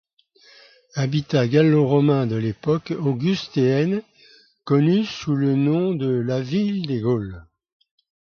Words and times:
Habitat 0.95 1.45
gallo-romain 1.47 2.25
de 2.25 2.35
l'époque 2.35 2.89
augustéenne 2.89 4.01
connu 4.63 5.05
sous 5.05 5.35
le 5.35 5.53
nom 5.55 5.93
de 5.93 6.09
la 6.09 6.41
Ville-des-Gaules. 6.41 7.45